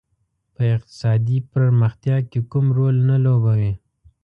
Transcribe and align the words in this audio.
په 0.55 0.61
اقتصادي 0.75 1.37
پرمختیا 1.51 2.17
کې 2.29 2.39
کوم 2.51 2.65
رول 2.77 2.95
نه 3.09 3.17
لوبوي. 3.25 3.73